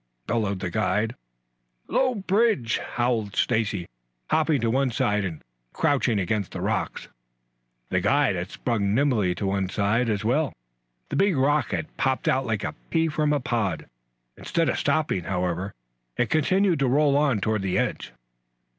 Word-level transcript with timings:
bellowed 0.25 0.61
the 0.61 0.71
guide. 0.71 1.13
"Low 1.87 2.15
bridge!" 2.15 2.79
howled 2.79 3.35
Stacy, 3.35 3.87
hopping 4.31 4.59
to 4.61 4.71
one 4.71 4.89
side 4.89 5.23
and 5.23 5.43
crouching 5.73 6.17
against 6.17 6.53
the 6.53 6.59
rocks. 6.59 7.07
The 7.89 7.99
guide 8.01 8.35
had 8.35 8.49
sprung 8.49 8.95
nimbly 8.95 9.35
to 9.35 9.45
one 9.45 9.69
side 9.69 10.09
as 10.09 10.25
well. 10.25 10.55
The 11.09 11.17
big 11.17 11.37
rock 11.37 11.69
had 11.69 11.95
popped 11.97 12.27
out 12.27 12.47
like 12.47 12.63
a 12.63 12.73
pea 12.89 13.09
from 13.09 13.31
a 13.31 13.39
pod. 13.39 13.87
Instead 14.35 14.69
of 14.69 14.79
stopping, 14.79 15.25
however, 15.25 15.71
it 16.17 16.31
continued 16.31 16.79
to 16.79 16.87
roll 16.87 17.15
on 17.15 17.39
toward 17.39 17.61
the 17.61 17.77
edge. 17.77 18.11